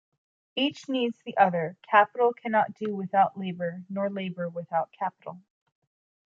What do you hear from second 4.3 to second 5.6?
without capital.